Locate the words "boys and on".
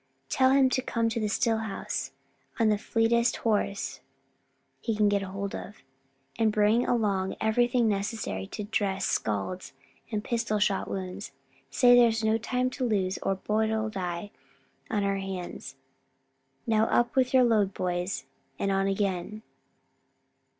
17.71-18.87